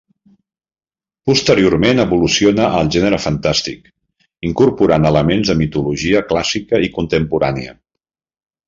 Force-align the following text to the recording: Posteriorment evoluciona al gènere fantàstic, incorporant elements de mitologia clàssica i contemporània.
Posteriorment 1.31 2.01
evoluciona 2.03 2.65
al 2.79 2.89
gènere 2.97 3.19
fantàstic, 3.27 3.93
incorporant 4.51 5.07
elements 5.13 5.53
de 5.53 5.61
mitologia 5.63 6.27
clàssica 6.33 6.83
i 6.89 6.95
contemporània. 6.99 7.81